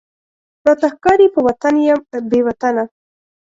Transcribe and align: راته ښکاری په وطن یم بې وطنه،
راته 0.65 0.87
ښکاری 0.93 1.27
په 1.35 1.39
وطن 1.47 1.73
یم 1.87 2.01
بې 2.29 2.39
وطنه، 2.47 2.83